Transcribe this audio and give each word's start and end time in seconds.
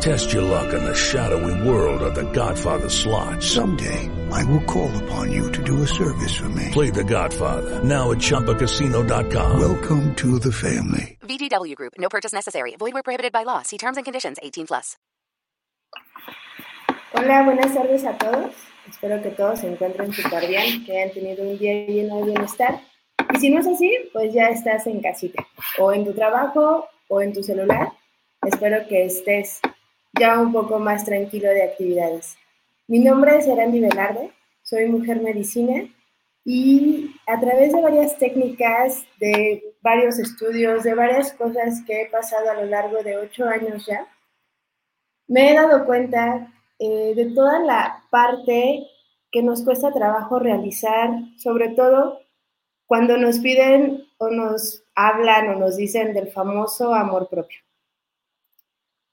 Test 0.00 0.32
your 0.32 0.42
luck 0.42 0.74
in 0.74 0.84
the 0.84 0.94
shadowy 0.94 1.68
world 1.68 2.02
of 2.02 2.14
The 2.14 2.30
Godfather 2.32 2.88
slot. 2.88 3.42
Someday, 3.42 4.10
I 4.30 4.44
will 4.44 4.62
call 4.64 4.90
upon 5.04 5.32
you 5.32 5.50
to 5.52 5.62
do 5.62 5.82
a 5.82 5.86
service 5.86 6.36
for 6.36 6.48
me. 6.50 6.70
Play 6.70 6.90
The 6.90 7.04
Godfather 7.04 7.82
now 7.82 8.10
at 8.12 8.18
ChumbaCasino.com. 8.18 9.58
Welcome 9.58 10.14
to 10.16 10.38
the 10.38 10.52
family. 10.52 11.16
VGW 11.22 11.74
Group. 11.74 11.94
No 11.98 12.08
purchase 12.08 12.32
necessary. 12.32 12.76
Void 12.78 12.92
where 12.92 13.02
prohibited 13.02 13.32
by 13.32 13.44
law. 13.44 13.62
See 13.62 13.78
terms 13.78 13.96
and 13.96 14.04
conditions. 14.04 14.36
18 14.42 14.66
plus. 14.66 14.96
Hola, 17.14 17.44
buenas 17.44 17.72
tardes 17.72 18.04
a 18.04 18.18
todos. 18.18 18.54
Espero 18.88 19.22
que 19.22 19.30
todos 19.30 19.60
se 19.60 19.68
encuentren 19.68 20.12
súper 20.12 20.46
bien, 20.46 20.84
que 20.84 20.92
hayan 20.92 21.14
tenido 21.14 21.42
un 21.42 21.56
día 21.56 21.86
lleno 21.86 22.18
de 22.18 22.24
bienestar. 22.24 22.80
Y 23.34 23.38
si 23.38 23.48
no 23.48 23.60
es 23.60 23.66
así, 23.66 23.90
pues 24.12 24.34
ya 24.34 24.48
estás 24.48 24.86
en 24.86 25.00
casita, 25.00 25.46
o 25.78 25.90
en 25.92 26.04
tu 26.04 26.12
trabajo, 26.12 26.86
o 27.08 27.22
en 27.22 27.32
tu 27.32 27.42
celular. 27.42 27.92
Espero 28.42 28.86
que 28.86 29.06
estés 29.06 29.60
ya 30.18 30.38
un 30.40 30.52
poco 30.52 30.78
más 30.78 31.04
tranquilo 31.04 31.48
de 31.50 31.62
actividades. 31.62 32.36
Mi 32.86 33.00
nombre 33.00 33.36
es 33.36 33.46
Erandi 33.46 33.80
Velarde, 33.80 34.32
soy 34.62 34.86
mujer 34.86 35.20
medicina 35.20 35.88
y 36.44 37.10
a 37.26 37.40
través 37.40 37.72
de 37.72 37.82
varias 37.82 38.18
técnicas, 38.18 39.04
de 39.18 39.74
varios 39.82 40.18
estudios, 40.18 40.84
de 40.84 40.94
varias 40.94 41.32
cosas 41.32 41.82
que 41.86 42.02
he 42.02 42.06
pasado 42.06 42.50
a 42.50 42.54
lo 42.54 42.66
largo 42.66 43.02
de 43.02 43.16
ocho 43.16 43.44
años 43.44 43.86
ya, 43.86 44.06
me 45.26 45.50
he 45.50 45.54
dado 45.54 45.84
cuenta 45.84 46.52
eh, 46.78 47.12
de 47.16 47.26
toda 47.34 47.58
la 47.58 48.04
parte 48.10 48.86
que 49.32 49.42
nos 49.42 49.64
cuesta 49.64 49.92
trabajo 49.92 50.38
realizar, 50.38 51.10
sobre 51.36 51.70
todo 51.70 52.20
cuando 52.86 53.16
nos 53.16 53.40
piden 53.40 54.06
o 54.18 54.30
nos 54.30 54.84
hablan 54.94 55.48
o 55.48 55.58
nos 55.58 55.76
dicen 55.76 56.14
del 56.14 56.28
famoso 56.28 56.94
amor 56.94 57.28
propio. 57.28 57.65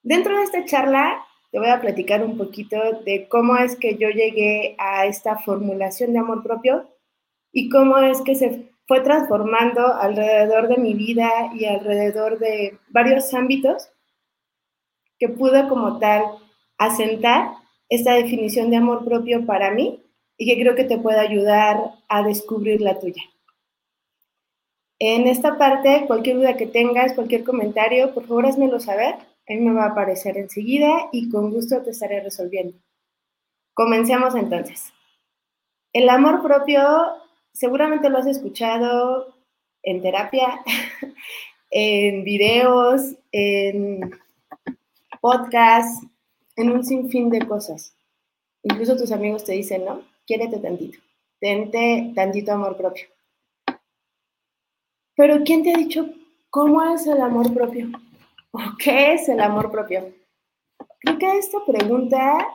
Dentro 0.04 0.36
de 0.36 0.42
esta 0.42 0.66
charla 0.66 1.24
te 1.50 1.58
voy 1.58 1.70
a 1.70 1.80
platicar 1.80 2.22
un 2.22 2.36
poquito 2.36 2.76
de 3.06 3.26
cómo 3.26 3.56
es 3.56 3.74
que 3.74 3.96
yo 3.96 4.10
llegué 4.10 4.76
a 4.78 5.06
esta 5.06 5.38
formulación 5.38 6.12
de 6.12 6.18
amor 6.18 6.42
propio 6.42 6.90
y 7.52 7.70
cómo 7.70 7.96
es 7.96 8.20
que 8.20 8.34
se 8.34 8.70
fue 8.86 9.00
transformando 9.00 9.94
alrededor 9.94 10.68
de 10.68 10.76
mi 10.76 10.92
vida 10.92 11.30
y 11.54 11.64
alrededor 11.64 12.38
de 12.38 12.78
varios 12.90 13.32
ámbitos 13.32 13.88
que 15.18 15.30
pude 15.30 15.66
como 15.68 15.98
tal 15.98 16.22
asentar 16.76 17.52
esta 17.88 18.12
definición 18.12 18.68
de 18.68 18.76
amor 18.76 19.06
propio 19.06 19.46
para 19.46 19.70
mí 19.70 20.04
y 20.36 20.46
que 20.46 20.60
creo 20.60 20.74
que 20.74 20.84
te 20.84 20.98
puede 20.98 21.20
ayudar 21.20 21.78
a 22.08 22.22
descubrir 22.22 22.82
la 22.82 22.98
tuya. 22.98 23.22
En 24.98 25.26
esta 25.28 25.56
parte, 25.56 26.04
cualquier 26.06 26.36
duda 26.36 26.58
que 26.58 26.66
tengas, 26.66 27.14
cualquier 27.14 27.42
comentario, 27.42 28.12
por 28.12 28.26
favor 28.26 28.44
házmelo 28.44 28.80
saber 28.80 29.14
él 29.46 29.60
me 29.60 29.72
va 29.72 29.84
a 29.84 29.90
aparecer 29.90 30.36
enseguida 30.38 31.08
y 31.12 31.28
con 31.30 31.50
gusto 31.50 31.82
te 31.82 31.90
estaré 31.90 32.20
resolviendo. 32.20 32.78
Comencemos 33.74 34.34
entonces. 34.34 34.92
El 35.92 36.08
amor 36.08 36.42
propio, 36.42 36.82
seguramente 37.52 38.08
lo 38.08 38.18
has 38.18 38.26
escuchado 38.26 39.34
en 39.82 40.00
terapia, 40.00 40.60
en 41.70 42.24
videos, 42.24 43.16
en 43.32 44.10
podcasts, 45.20 46.06
en 46.56 46.70
un 46.70 46.84
sinfín 46.84 47.30
de 47.30 47.46
cosas. 47.46 47.94
Incluso 48.62 48.96
tus 48.96 49.12
amigos 49.12 49.44
te 49.44 49.52
dicen, 49.52 49.84
¿no? 49.84 50.02
Quiérete 50.26 50.58
tantito, 50.58 50.98
tente 51.38 52.12
tantito 52.14 52.52
amor 52.52 52.76
propio. 52.76 53.06
Pero 55.16 55.44
¿quién 55.44 55.62
te 55.62 55.72
ha 55.72 55.76
dicho 55.76 56.08
cómo 56.50 56.82
es 56.94 57.06
el 57.06 57.20
amor 57.20 57.52
propio? 57.52 57.90
¿Qué 58.78 59.14
es 59.14 59.28
el 59.28 59.40
amor 59.40 59.70
propio? 59.70 60.12
Creo 61.00 61.18
que 61.18 61.38
esta 61.38 61.58
pregunta 61.66 62.46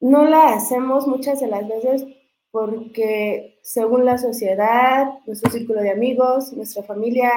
no 0.00 0.24
la 0.24 0.54
hacemos 0.54 1.06
muchas 1.06 1.40
de 1.40 1.48
las 1.48 1.68
veces 1.68 2.06
porque 2.50 3.58
según 3.62 4.04
la 4.04 4.18
sociedad, 4.18 5.18
nuestro 5.26 5.50
círculo 5.50 5.82
de 5.82 5.90
amigos, 5.90 6.52
nuestra 6.54 6.82
familia, 6.82 7.30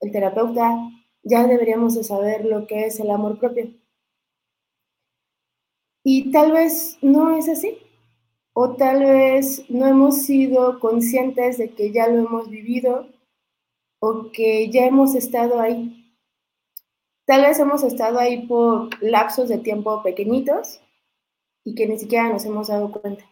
el 0.00 0.10
terapeuta, 0.10 0.76
ya 1.22 1.46
deberíamos 1.46 1.94
de 1.94 2.04
saber 2.04 2.44
lo 2.44 2.66
que 2.66 2.86
es 2.86 2.98
el 2.98 3.10
amor 3.10 3.38
propio. 3.38 3.70
Y 6.04 6.32
tal 6.32 6.52
vez 6.52 6.98
no 7.00 7.36
es 7.36 7.48
así, 7.48 7.78
o 8.52 8.74
tal 8.74 9.00
vez 9.00 9.64
no 9.70 9.86
hemos 9.86 10.22
sido 10.22 10.80
conscientes 10.80 11.58
de 11.58 11.70
que 11.70 11.92
ya 11.92 12.08
lo 12.08 12.26
hemos 12.26 12.50
vivido 12.50 13.06
o 14.00 14.32
que 14.32 14.68
ya 14.70 14.86
hemos 14.86 15.14
estado 15.14 15.60
ahí. 15.60 16.01
Tal 17.24 17.42
vez 17.42 17.58
hemos 17.60 17.84
estado 17.84 18.18
ahí 18.18 18.46
por 18.46 18.90
lapsos 19.02 19.48
de 19.48 19.58
tiempo 19.58 20.02
pequeñitos 20.02 20.80
y 21.64 21.74
que 21.74 21.86
ni 21.86 21.98
siquiera 21.98 22.28
nos 22.28 22.44
hemos 22.44 22.68
dado 22.68 22.90
cuenta. 22.90 23.24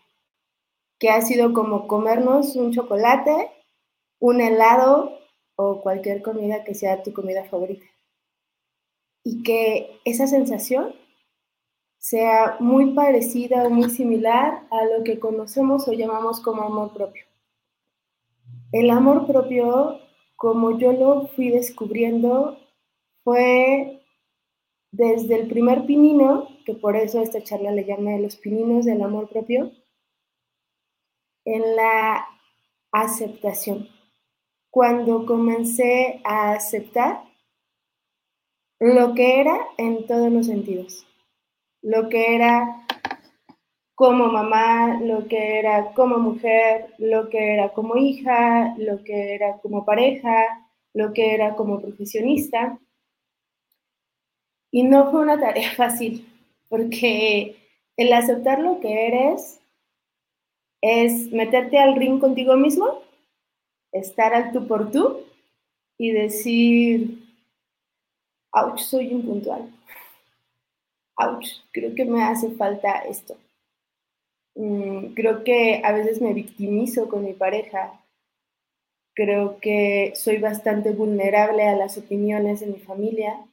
Que 0.99 1.11
ha 1.11 1.21
sido 1.23 1.53
como 1.53 1.89
comernos 1.89 2.55
un 2.55 2.73
chocolate, 2.73 3.51
un 4.21 4.41
helado 4.41 5.19
o 5.57 5.81
cualquier 5.83 6.23
comida 6.23 6.63
que 6.63 6.75
sea 6.75 7.03
tu 7.03 7.13
comida 7.13 7.45
favorita. 7.45 7.85
Y 9.25 9.43
que 9.43 10.01
esa 10.05 10.27
sensación 10.27 10.95
sea 11.99 12.57
muy 12.61 12.95
parecida 12.95 13.67
o 13.67 13.71
muy 13.71 13.91
similar 13.91 14.67
a 14.71 14.85
lo 14.85 15.05
que 15.05 15.19
conocemos 15.19 15.87
o 15.89 15.93
llamamos 15.93 16.41
como 16.41 16.63
amor 16.63 16.93
propio. 16.93 17.25
El 18.73 18.89
amor 18.91 19.27
propio, 19.27 19.99
como 20.37 20.79
yo 20.79 20.93
lo 20.93 21.27
fui 21.27 21.51
descubriendo, 21.51 22.57
fue 23.25 24.03
desde 24.93 25.37
el 25.37 25.49
primer 25.49 25.87
pinino, 25.87 26.49
que 26.65 26.75
por 26.75 26.97
eso 26.97 27.21
esta 27.21 27.43
charla 27.43 27.71
le 27.71 27.85
llama 27.85 28.19
los 28.19 28.37
pininos 28.37 28.85
del 28.85 29.03
amor 29.03 29.29
propio, 29.29 29.73
en 31.45 31.77
la 31.77 32.27
aceptación. 32.93 33.89
Cuando 34.71 35.27
comencé 35.27 36.21
a 36.25 36.53
aceptar 36.53 37.25
lo 38.79 39.15
que 39.15 39.41
era 39.41 39.59
en 39.79 40.07
todos 40.07 40.31
los 40.31 40.47
sentidos, 40.47 41.07
lo 41.83 42.09
que 42.09 42.35
era 42.35 42.87
como 43.95 44.29
mamá, 44.29 44.99
lo 45.03 45.29
que 45.29 45.59
era 45.59 45.93
como 45.93 46.19
mujer, 46.19 46.95
lo 46.99 47.29
que 47.29 47.53
era 47.53 47.75
como 47.75 47.97
hija, 47.97 48.75
lo 48.79 49.05
que 49.05 49.35
era 49.35 49.59
como 49.59 49.85
pareja, 49.85 50.47
lo 50.95 51.13
que 51.13 51.35
era 51.35 51.55
como 51.55 51.83
profesionista. 51.83 52.79
Y 54.71 54.83
no 54.85 55.11
fue 55.11 55.21
una 55.21 55.39
tarea 55.39 55.73
fácil, 55.77 56.27
porque 56.69 57.57
el 57.97 58.13
aceptar 58.13 58.61
lo 58.61 58.81
que 58.81 59.07
eres 59.09 59.61
es 60.81 61.31
meterte 61.33 61.79
al 61.79 61.97
ring 61.97 62.19
contigo 62.19 62.57
mismo, 62.57 63.03
estar 63.93 64.33
al 64.33 64.53
tú 64.53 64.67
por 64.67 64.91
tú 64.91 65.21
y 65.99 66.13
decir, 66.13 67.19
ouch, 68.53 68.81
soy 68.81 69.09
impuntual. 69.09 69.71
Ouch, 71.17 71.47
creo 71.73 71.95
que 71.95 72.07
me 72.07 72.23
hace 72.23 72.51
falta 72.53 73.01
esto. 73.01 73.37
Mm, 74.55 75.13
creo 75.15 75.45
que 75.45 75.83
a 75.85 75.93
veces 75.93 76.21
me 76.23 76.33
victimizo 76.33 77.09
con 77.09 77.25
mi 77.25 77.35
pareja. 77.35 78.01
Creo 79.15 79.59
que 79.61 80.15
soy 80.17 80.39
bastante 80.39 80.93
vulnerable 80.93 81.69
a 81.69 81.77
las 81.77 81.99
opiniones 81.99 82.61
de 82.61 82.67
mi 82.67 82.79
familia 82.79 83.45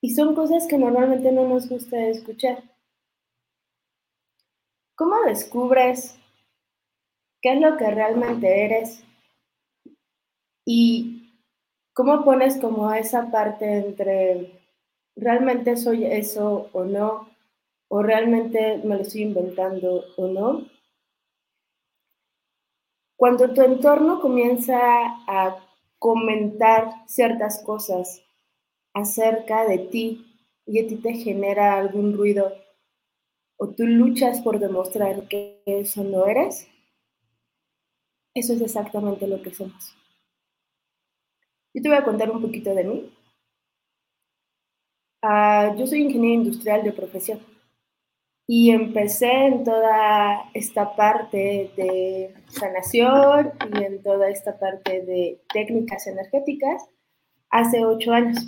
y 0.00 0.14
son 0.14 0.34
cosas 0.34 0.66
que 0.66 0.78
normalmente 0.78 1.32
no 1.32 1.48
nos 1.48 1.68
gusta 1.68 2.08
escuchar. 2.08 2.62
¿Cómo 4.94 5.20
descubres 5.22 6.18
qué 7.42 7.54
es 7.54 7.60
lo 7.60 7.76
que 7.76 7.90
realmente 7.90 8.64
eres? 8.64 9.04
Y 10.64 11.32
cómo 11.92 12.24
pones 12.24 12.58
como 12.58 12.92
esa 12.92 13.30
parte 13.30 13.78
entre 13.78 14.60
realmente 15.16 15.76
soy 15.76 16.04
eso 16.04 16.68
o 16.72 16.84
no, 16.84 17.28
o 17.88 18.02
realmente 18.02 18.78
me 18.84 18.96
lo 18.96 19.02
estoy 19.02 19.22
inventando 19.22 20.04
o 20.16 20.26
no. 20.28 20.66
Cuando 23.16 23.52
tu 23.54 23.62
entorno 23.62 24.20
comienza 24.20 24.78
a 25.26 25.56
comentar 25.98 27.06
ciertas 27.06 27.62
cosas 27.64 28.25
acerca 28.96 29.66
de 29.66 29.78
ti 29.78 30.26
y 30.64 30.80
a 30.80 30.86
ti 30.86 30.96
te 30.96 31.12
genera 31.12 31.76
algún 31.78 32.16
ruido 32.16 32.50
o 33.58 33.68
tú 33.68 33.86
luchas 33.86 34.40
por 34.40 34.58
demostrar 34.58 35.28
que 35.28 35.62
eso 35.66 36.02
no 36.02 36.26
eres, 36.26 36.66
eso 38.34 38.54
es 38.54 38.62
exactamente 38.62 39.26
lo 39.26 39.42
que 39.42 39.54
somos. 39.54 39.94
Yo 41.74 41.82
te 41.82 41.88
voy 41.90 41.98
a 41.98 42.04
contar 42.04 42.30
un 42.30 42.40
poquito 42.40 42.74
de 42.74 42.84
mí. 42.84 43.12
Uh, 45.22 45.76
yo 45.78 45.86
soy 45.86 46.02
ingeniero 46.02 46.42
industrial 46.42 46.82
de 46.82 46.92
profesión 46.92 47.40
y 48.46 48.70
empecé 48.70 49.46
en 49.46 49.64
toda 49.64 50.50
esta 50.54 50.96
parte 50.96 51.70
de 51.76 52.34
sanación 52.48 53.52
y 53.74 53.82
en 53.82 54.02
toda 54.02 54.30
esta 54.30 54.58
parte 54.58 55.02
de 55.02 55.42
técnicas 55.52 56.06
energéticas 56.06 56.88
hace 57.50 57.84
ocho 57.84 58.12
años. 58.12 58.38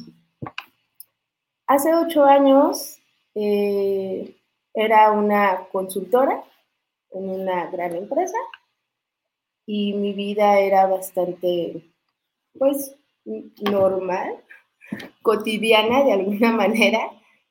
Hace 1.69 1.95
ocho 1.95 2.25
años 2.25 2.99
eh, 3.35 4.35
era 4.73 5.13
una 5.13 5.69
consultora 5.71 6.43
en 7.11 7.29
una 7.29 7.67
gran 7.71 7.95
empresa 7.95 8.39
y 9.67 9.93
mi 9.93 10.15
vida 10.15 10.61
era 10.61 10.87
bastante, 10.87 11.93
pues, 12.59 12.97
normal, 13.71 14.43
cotidiana 15.23 16.05
de 16.05 16.13
alguna 16.15 16.53
manera. 16.63 17.01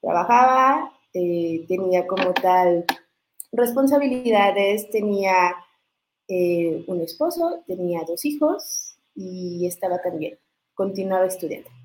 Trabajaba, 0.02 0.92
eh, 1.14 1.64
tenía 1.68 2.08
como 2.08 2.34
tal 2.34 2.86
responsabilidades, 3.52 4.90
tenía 4.90 5.56
eh, 6.28 6.84
un 6.88 7.02
esposo, 7.02 7.64
tenía 7.68 8.02
dos 8.08 8.26
hijos 8.26 8.98
y 9.14 9.68
estaba 9.68 10.02
también, 10.02 10.40
continuaba 10.74 11.28
estudiando. 11.28 11.77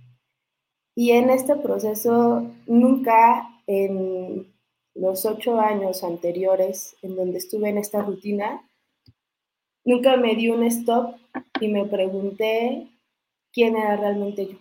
Y 0.94 1.12
en 1.12 1.30
este 1.30 1.56
proceso 1.56 2.46
nunca 2.66 3.48
en 3.66 4.52
los 4.94 5.24
ocho 5.24 5.58
años 5.58 6.04
anteriores 6.04 6.96
en 7.02 7.16
donde 7.16 7.38
estuve 7.38 7.70
en 7.70 7.78
esta 7.78 8.02
rutina, 8.02 8.68
nunca 9.84 10.16
me 10.16 10.34
di 10.34 10.50
un 10.50 10.62
stop 10.64 11.16
y 11.60 11.68
me 11.68 11.84
pregunté 11.86 12.88
quién 13.52 13.76
era 13.76 13.96
realmente 13.96 14.46
yo, 14.46 14.58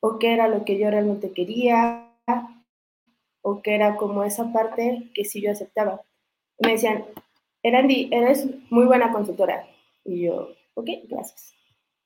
o 0.00 0.18
qué 0.18 0.34
era 0.34 0.48
lo 0.48 0.64
que 0.64 0.78
yo 0.78 0.90
realmente 0.90 1.32
quería, 1.32 2.08
o 3.42 3.62
qué 3.62 3.74
era 3.74 3.96
como 3.96 4.22
esa 4.24 4.52
parte 4.52 5.10
que 5.14 5.24
sí 5.24 5.40
yo 5.40 5.50
aceptaba. 5.50 6.02
Me 6.58 6.72
decían, 6.72 7.04
Erandi, 7.62 8.08
eres 8.12 8.46
muy 8.70 8.86
buena 8.86 9.12
consultora. 9.12 9.66
Y 10.04 10.22
yo, 10.22 10.48
ok, 10.74 10.88
gracias. 11.08 11.54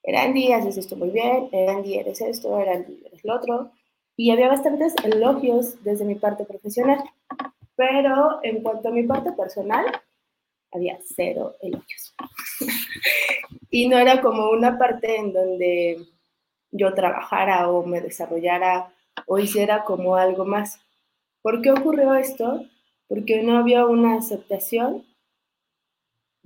Erandi, 0.07 0.53
haces 0.53 0.79
esto 0.79 0.95
muy 0.95 1.11
bien, 1.11 1.49
Erandi, 1.51 1.97
eres 1.97 2.21
esto, 2.21 2.61
Erandi, 2.61 3.03
eres 3.07 3.25
lo 3.25 3.35
otro. 3.35 3.73
Y 4.17 4.31
había 4.31 4.49
bastantes 4.49 4.95
elogios 5.05 5.83
desde 5.83 6.05
mi 6.05 6.15
parte 6.15 6.45
profesional. 6.45 7.03
Pero 7.75 8.39
en 8.45 8.63
cuanto 8.63 8.89
a 8.89 8.93
mi 8.93 9.03
parte 9.03 9.33
personal, 9.33 9.85
había 10.73 10.97
cero 11.05 11.57
elogios. 11.61 12.15
y 13.71 13.89
no 13.89 13.99
era 13.99 14.23
como 14.23 14.51
una 14.51 14.79
parte 14.79 15.17
en 15.17 15.33
donde 15.33 15.99
yo 16.71 16.95
trabajara 16.95 17.69
o 17.69 17.85
me 17.85 18.01
desarrollara 18.01 18.95
o 19.27 19.39
hiciera 19.41 19.85
como 19.85 20.15
algo 20.15 20.45
más. 20.45 20.81
¿Por 21.43 21.63
qué 21.63 21.73
ocurrió 21.73 22.15
esto? 22.15 22.65
Porque 23.09 23.43
no 23.43 23.59
había 23.59 23.85
una 23.87 24.19
aceptación 24.19 25.05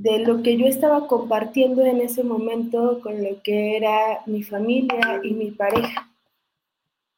de 0.01 0.19
lo 0.21 0.43
que 0.43 0.57
yo 0.57 0.65
estaba 0.67 1.07
compartiendo 1.07 1.85
en 1.85 2.01
ese 2.01 2.25
momento 2.25 3.03
con 3.03 3.23
lo 3.23 3.43
que 3.43 3.77
era 3.77 4.23
mi 4.25 4.43
familia 4.43 5.21
y 5.23 5.35
mi 5.35 5.51
pareja. 5.51 6.11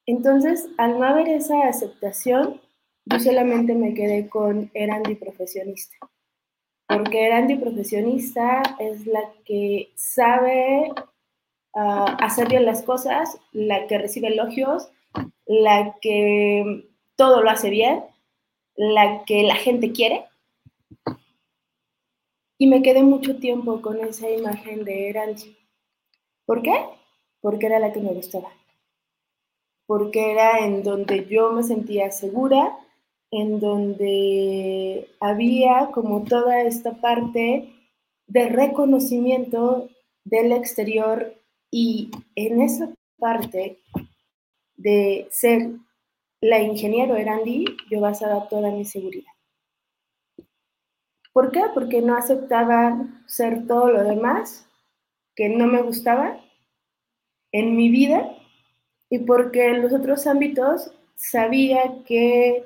Entonces, 0.04 0.68
al 0.78 0.98
no 0.98 1.04
haber 1.04 1.28
esa 1.28 1.68
aceptación, 1.68 2.60
yo 3.04 3.20
solamente 3.20 3.76
me 3.76 3.94
quedé 3.94 4.28
con 4.28 4.68
Erandi 4.74 5.14
profesionista. 5.14 5.96
Porque 6.88 7.24
Erandi 7.24 7.54
profesionista 7.54 8.62
es 8.80 9.06
la 9.06 9.32
que 9.44 9.92
sabe 9.94 10.90
ah, 11.76 12.16
hacer 12.20 12.48
bien 12.48 12.66
las 12.66 12.82
cosas, 12.82 13.38
la 13.52 13.86
que 13.86 13.98
recibe 13.98 14.26
elogios, 14.26 14.90
la 15.46 15.94
que 16.02 16.88
todo 17.14 17.42
lo 17.42 17.50
hace 17.50 17.70
bien, 17.70 18.02
la 18.74 19.22
que 19.24 19.44
la 19.44 19.54
gente 19.54 19.92
quiere. 19.92 20.24
Y 22.62 22.68
me 22.68 22.82
quedé 22.82 23.02
mucho 23.02 23.36
tiempo 23.36 23.80
con 23.82 23.98
esa 24.04 24.30
imagen 24.30 24.84
de 24.84 25.08
Erandi. 25.08 25.56
¿Por 26.46 26.62
qué? 26.62 26.74
Porque 27.40 27.66
era 27.66 27.80
la 27.80 27.92
que 27.92 28.00
me 28.00 28.14
gustaba 28.14 28.50
porque 29.92 30.30
era 30.32 30.64
en 30.64 30.82
donde 30.82 31.26
yo 31.26 31.52
me 31.52 31.62
sentía 31.62 32.10
segura, 32.10 32.78
en 33.30 33.60
donde 33.60 35.06
había 35.20 35.90
como 35.92 36.22
toda 36.24 36.62
esta 36.62 37.00
parte 37.00 37.74
de 38.26 38.48
reconocimiento 38.48 39.90
del 40.24 40.52
exterior 40.52 41.34
y 41.70 42.10
en 42.36 42.62
esa 42.62 42.94
parte 43.18 43.80
de 44.76 45.28
ser 45.30 45.72
la 46.40 46.60
ingeniero 46.60 47.16
Erandi, 47.16 47.66
yo 47.90 48.00
basaba 48.00 48.48
toda 48.48 48.70
mi 48.70 48.86
seguridad. 48.86 49.31
¿Por 51.32 51.50
qué? 51.50 51.62
Porque 51.72 52.02
no 52.02 52.16
aceptaba 52.16 53.06
ser 53.26 53.66
todo 53.66 53.90
lo 53.90 54.04
demás 54.04 54.66
que 55.34 55.48
no 55.48 55.66
me 55.66 55.82
gustaba 55.82 56.38
en 57.52 57.76
mi 57.76 57.90
vida 57.90 58.36
y 59.08 59.18
porque 59.20 59.68
en 59.68 59.82
los 59.82 59.92
otros 59.92 60.26
ámbitos 60.26 60.90
sabía 61.16 62.02
que 62.06 62.64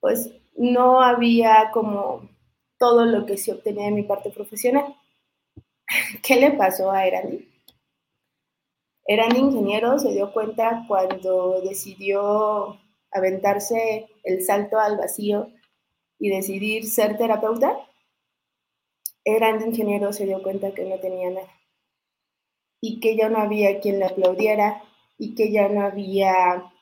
pues 0.00 0.30
no 0.56 1.00
había 1.00 1.70
como 1.72 2.28
todo 2.78 3.04
lo 3.04 3.26
que 3.26 3.36
se 3.36 3.52
obtenía 3.52 3.88
en 3.88 3.94
mi 3.94 4.02
parte 4.02 4.30
profesional. 4.30 4.94
¿Qué 6.22 6.36
le 6.36 6.52
pasó 6.52 6.90
a 6.90 7.06
Erandi? 7.06 7.48
Erandi 9.06 9.38
ingeniero 9.38 9.98
se 9.98 10.12
dio 10.12 10.32
cuenta 10.32 10.84
cuando 10.88 11.60
decidió 11.60 12.78
aventarse 13.12 14.08
el 14.24 14.42
salto 14.42 14.78
al 14.78 14.96
vacío 14.98 15.50
y 16.18 16.28
decidir 16.30 16.86
ser 16.86 17.16
terapeuta. 17.16 17.76
Erandi 19.28 19.64
ingeniero 19.64 20.12
se 20.12 20.24
dio 20.24 20.40
cuenta 20.40 20.72
que 20.72 20.84
no 20.84 21.00
tenía 21.00 21.30
nada 21.30 21.52
y 22.80 23.00
que 23.00 23.16
ya 23.16 23.28
no 23.28 23.38
había 23.38 23.80
quien 23.80 23.98
le 23.98 24.04
aplaudiera 24.06 24.84
y 25.18 25.34
que 25.34 25.50
ya 25.50 25.68
no 25.68 25.82
había 25.82 26.72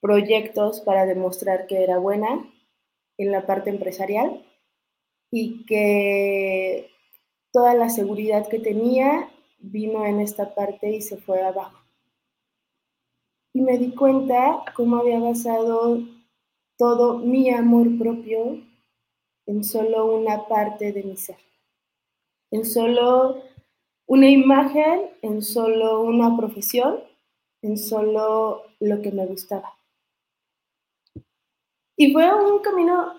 proyectos 0.00 0.80
para 0.80 1.06
demostrar 1.06 1.66
que 1.66 1.82
era 1.82 1.98
buena 1.98 2.48
en 3.18 3.32
la 3.32 3.46
parte 3.46 3.70
empresarial 3.70 4.46
y 5.32 5.64
que 5.66 6.88
toda 7.52 7.74
la 7.74 7.90
seguridad 7.90 8.48
que 8.48 8.60
tenía 8.60 9.28
vino 9.58 10.06
en 10.06 10.20
esta 10.20 10.54
parte 10.54 10.90
y 10.90 11.02
se 11.02 11.16
fue 11.16 11.42
abajo. 11.42 11.80
Y 13.54 13.60
me 13.60 13.76
di 13.78 13.92
cuenta 13.92 14.64
cómo 14.76 14.98
había 14.98 15.18
basado 15.18 15.98
todo 16.78 17.18
mi 17.18 17.50
amor 17.50 17.98
propio 17.98 18.60
en 19.46 19.64
solo 19.64 20.14
una 20.14 20.46
parte 20.46 20.92
de 20.92 21.02
mi 21.02 21.16
ser, 21.16 21.38
en 22.52 22.64
solo 22.64 23.42
una 24.06 24.30
imagen, 24.30 25.10
en 25.22 25.42
solo 25.42 26.02
una 26.02 26.36
profesión 26.36 27.00
en 27.62 27.78
solo 27.78 28.64
lo 28.80 29.00
que 29.00 29.12
me 29.12 29.24
gustaba. 29.26 29.78
Y 31.96 32.12
fue 32.12 32.32
un 32.34 32.60
camino, 32.60 33.14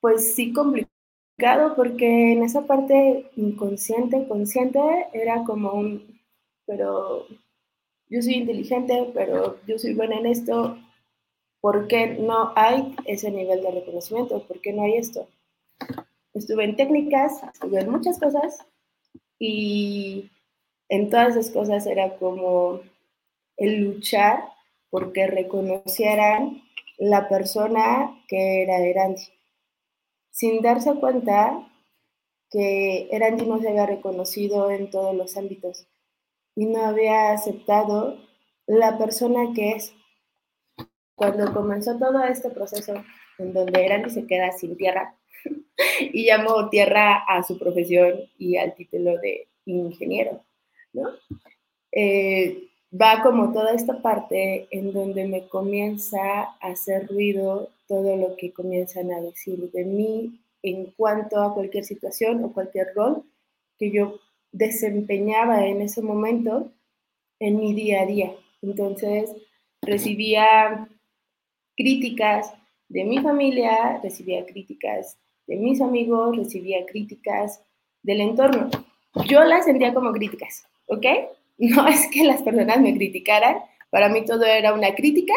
pues 0.00 0.34
sí, 0.34 0.52
complicado, 0.52 1.74
porque 1.74 2.32
en 2.32 2.42
esa 2.42 2.66
parte 2.66 3.30
inconsciente, 3.36 4.28
consciente, 4.28 4.80
era 5.14 5.42
como 5.44 5.72
un, 5.72 6.20
pero 6.66 7.26
yo 8.08 8.20
soy 8.20 8.34
inteligente, 8.34 9.10
pero 9.14 9.58
yo 9.66 9.78
soy 9.78 9.94
buena 9.94 10.18
en 10.18 10.26
esto, 10.26 10.76
¿por 11.62 11.88
qué 11.88 12.18
no 12.18 12.52
hay 12.56 12.94
ese 13.06 13.30
nivel 13.30 13.62
de 13.62 13.70
reconocimiento? 13.70 14.42
¿Por 14.42 14.60
qué 14.60 14.72
no 14.72 14.82
hay 14.82 14.96
esto? 14.96 15.26
Estuve 16.32 16.64
en 16.64 16.76
técnicas, 16.76 17.42
estuve 17.42 17.80
en 17.80 17.90
muchas 17.90 18.18
cosas 18.20 18.64
y 19.38 20.30
en 20.88 21.10
todas 21.10 21.36
esas 21.36 21.50
cosas 21.50 21.86
era 21.86 22.16
como 22.18 22.80
el 23.56 23.80
luchar 23.80 24.44
porque 24.90 25.26
reconocieran 25.26 26.62
la 26.98 27.28
persona 27.28 28.22
que 28.28 28.62
era 28.62 28.78
Erandi, 28.78 29.22
sin 30.30 30.62
darse 30.62 30.94
cuenta 30.94 31.66
que 32.50 33.08
Erandi 33.10 33.46
no 33.46 33.58
se 33.58 33.68
había 33.68 33.86
reconocido 33.86 34.70
en 34.70 34.90
todos 34.90 35.14
los 35.14 35.36
ámbitos 35.36 35.86
y 36.54 36.66
no 36.66 36.84
había 36.84 37.32
aceptado 37.32 38.18
la 38.66 38.98
persona 38.98 39.52
que 39.54 39.72
es. 39.72 39.94
Cuando 41.14 41.52
comenzó 41.52 41.98
todo 41.98 42.22
este 42.24 42.50
proceso 42.50 42.94
en 43.38 43.52
donde 43.52 43.84
Erandi 43.84 44.10
se 44.10 44.26
queda 44.26 44.52
sin 44.52 44.76
tierra 44.76 45.19
y 46.12 46.26
llamó 46.26 46.68
tierra 46.68 47.24
a 47.26 47.42
su 47.42 47.58
profesión 47.58 48.20
y 48.38 48.56
al 48.56 48.74
título 48.74 49.18
de 49.18 49.48
ingeniero, 49.66 50.42
¿no? 50.92 51.10
Eh, 51.92 52.68
va 52.92 53.22
como 53.22 53.52
toda 53.52 53.74
esta 53.74 54.00
parte 54.02 54.68
en 54.70 54.92
donde 54.92 55.26
me 55.26 55.48
comienza 55.48 56.18
a 56.20 56.56
hacer 56.60 57.06
ruido 57.08 57.70
todo 57.86 58.16
lo 58.16 58.36
que 58.36 58.52
comienzan 58.52 59.10
a 59.12 59.20
decir 59.20 59.70
de 59.72 59.84
mí 59.84 60.40
en 60.62 60.86
cuanto 60.92 61.42
a 61.42 61.54
cualquier 61.54 61.84
situación 61.84 62.44
o 62.44 62.52
cualquier 62.52 62.88
rol 62.94 63.24
que 63.78 63.90
yo 63.90 64.20
desempeñaba 64.52 65.66
en 65.66 65.80
ese 65.80 66.02
momento 66.02 66.72
en 67.38 67.58
mi 67.58 67.74
día 67.74 68.02
a 68.02 68.06
día. 68.06 68.32
Entonces, 68.62 69.32
recibía 69.80 70.88
críticas 71.76 72.52
de 72.88 73.04
mi 73.04 73.18
familia, 73.20 74.00
recibía 74.02 74.44
críticas 74.44 75.18
de 75.50 75.56
mis 75.56 75.80
amigos, 75.80 76.36
recibía 76.36 76.86
críticas 76.86 77.60
del 78.04 78.20
entorno. 78.20 78.70
Yo 79.26 79.42
las 79.42 79.64
sentía 79.64 79.92
como 79.92 80.12
críticas, 80.12 80.64
¿ok? 80.86 81.06
No 81.58 81.86
es 81.86 82.08
que 82.10 82.24
las 82.24 82.40
personas 82.40 82.80
me 82.80 82.94
criticaran, 82.94 83.56
para 83.90 84.08
mí 84.08 84.24
todo 84.24 84.46
era 84.46 84.72
una 84.72 84.94
crítica, 84.94 85.34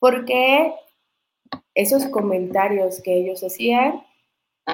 porque 0.00 0.74
esos 1.72 2.06
comentarios 2.06 3.00
que 3.00 3.14
ellos 3.14 3.44
hacían 3.44 4.02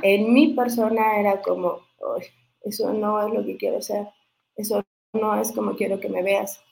en 0.03 0.33
mi 0.33 0.55
persona 0.55 1.21
era 1.21 1.43
como, 1.43 1.81
eso 2.63 2.95
no 2.95 3.27
es 3.27 3.35
lo 3.35 3.45
que 3.45 3.59
quiero 3.59 3.83
ser, 3.83 4.07
eso 4.57 4.83
no 5.13 5.39
es 5.39 5.53
como 5.53 5.77
quiero 5.77 6.01
que 6.01 6.09
me 6.09 6.23
veas, 6.23 6.63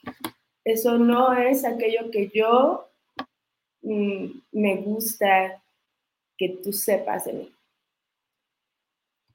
eso 0.63 0.97
no 0.97 1.33
es 1.33 1.63
aquello 1.63 2.09
que 2.09 2.31
yo 2.33 2.87
mm, 3.83 4.25
me 4.53 4.77
gusta 4.77 5.61
que 6.37 6.57
tú 6.63 6.73
sepas 6.73 7.25
de 7.25 7.33
mí. 7.33 7.56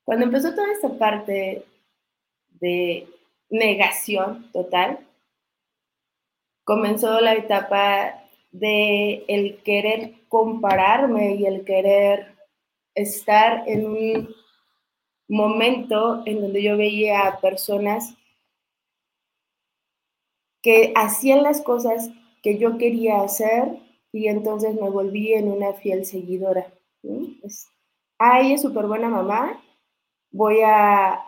Cuando 0.05 0.27
empezó 0.27 0.55
toda 0.55 0.73
esta 0.73 0.91
parte 0.99 1.65
de 2.61 3.07
negación 3.51 4.51
total, 4.53 4.99
comenzó 6.65 7.21
la 7.21 7.35
etapa 7.35 8.23
de 8.51 9.25
el 9.29 9.63
querer 9.63 10.15
compararme 10.29 11.37
y 11.37 11.47
el 11.47 11.65
querer 11.65 12.35
estar 12.95 13.69
en 13.69 13.87
un 13.87 14.35
momento 15.29 16.23
en 16.27 16.41
donde 16.41 16.63
yo 16.63 16.77
veía 16.77 17.27
a 17.27 17.41
personas 17.41 18.15
que 20.63 20.93
hacían 20.95 21.43
las 21.43 21.63
cosas 21.63 22.11
que 22.43 22.59
yo 22.59 22.79
quería 22.79 23.23
hacer 23.23 23.79
y 24.13 24.29
entonces 24.29 24.75
me 24.75 24.91
volví 24.91 25.33
en 25.33 25.51
una 25.51 25.73
fiel 25.73 26.05
seguidora. 26.05 26.67
ay, 28.19 28.53
es 28.53 28.63
súper 28.63 28.87
buena 28.87 29.09
mamá, 29.09 29.61
voy 30.33 30.61
a, 30.65 31.27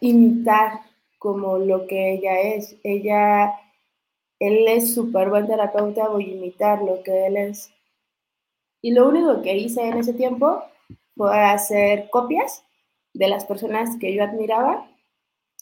imitar 0.00 0.80
como 1.18 1.58
lo 1.58 1.86
que 1.86 2.14
ella 2.14 2.40
es. 2.40 2.76
Ella, 2.82 3.54
él 4.38 4.66
es 4.66 4.94
súper 4.94 5.28
buen 5.28 5.46
terapeuta, 5.46 6.08
voy 6.08 6.24
a 6.24 6.34
imitar 6.36 6.82
lo 6.82 7.02
que 7.02 7.26
él 7.26 7.36
es. 7.36 7.70
Y 8.80 8.92
lo 8.92 9.08
único 9.08 9.42
que 9.42 9.56
hice 9.56 9.86
en 9.86 9.98
ese 9.98 10.14
tiempo 10.14 10.62
fue 11.16 11.38
hacer 11.38 12.08
copias 12.10 12.64
de 13.12 13.28
las 13.28 13.44
personas 13.44 13.98
que 13.98 14.14
yo 14.14 14.22
admiraba 14.22 14.88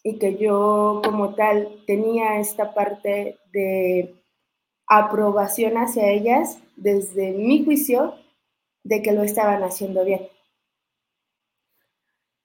y 0.05 0.19
que 0.19 0.37
yo 0.37 1.01
como 1.03 1.35
tal 1.35 1.83
tenía 1.87 2.39
esta 2.39 2.75
parte 2.75 3.39
de 3.53 4.15
aprobación 4.87 5.79
hacia 5.79 6.11
ellas 6.11 6.61
desde 6.77 7.33
mi 7.33 7.65
juicio 7.65 8.15
de 8.85 9.03
que 9.03 9.13
lo 9.13 9.23
estaban 9.23 9.65
haciendo 9.65 10.05
bien. 10.05 10.29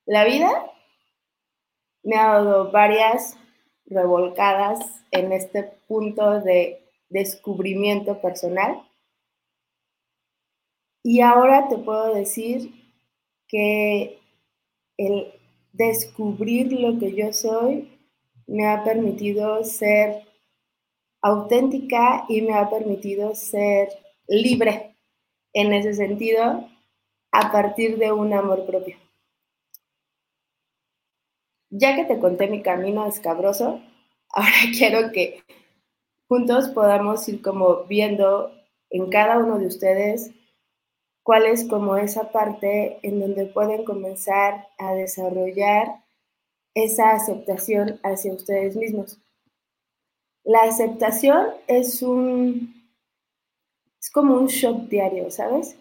La 0.05 0.25
vida 0.25 0.71
me 2.03 2.15
ha 2.17 2.27
dado 2.27 2.71
varias 2.71 3.37
revolcadas 3.85 4.79
en 5.11 5.31
este 5.31 5.63
punto 5.87 6.41
de 6.41 6.81
descubrimiento 7.09 8.19
personal 8.21 8.81
y 11.03 11.21
ahora 11.21 11.67
te 11.67 11.77
puedo 11.77 12.13
decir 12.13 12.73
que 13.47 14.19
el 14.97 15.33
descubrir 15.73 16.71
lo 16.73 16.99
que 16.99 17.13
yo 17.15 17.33
soy 17.33 17.99
me 18.47 18.67
ha 18.67 18.83
permitido 18.83 19.63
ser 19.63 20.23
auténtica 21.21 22.25
y 22.27 22.41
me 22.41 22.53
ha 22.53 22.69
permitido 22.69 23.35
ser 23.35 23.89
libre 24.27 24.95
en 25.53 25.73
ese 25.73 25.93
sentido 25.93 26.67
a 27.31 27.51
partir 27.51 27.97
de 27.97 28.11
un 28.11 28.33
amor 28.33 28.65
propio. 28.65 29.00
Ya 31.71 31.95
que 31.95 32.05
te 32.05 32.19
conté 32.19 32.47
mi 32.47 32.61
camino 32.61 33.07
escabroso, 33.07 33.81
ahora 34.29 34.51
quiero 34.77 35.11
que 35.11 35.43
juntos 36.27 36.69
podamos 36.69 37.27
ir 37.27 37.41
como 37.41 37.85
viendo 37.85 38.51
en 38.89 39.09
cada 39.09 39.39
uno 39.39 39.57
de 39.57 39.67
ustedes 39.67 40.31
cuál 41.23 41.45
es 41.45 41.65
como 41.67 41.97
esa 41.97 42.31
parte 42.31 42.99
en 43.03 43.19
donde 43.19 43.45
pueden 43.45 43.85
comenzar 43.85 44.67
a 44.77 44.93
desarrollar 44.93 46.03
esa 46.75 47.11
aceptación 47.11 47.99
hacia 48.03 48.33
ustedes 48.33 48.75
mismos. 48.75 49.17
La 50.43 50.63
aceptación 50.63 51.47
es 51.67 52.01
un 52.01 52.81
es 54.01 54.09
como 54.09 54.35
un 54.35 54.47
shock 54.47 54.89
diario, 54.89 55.29
¿sabes? 55.29 55.77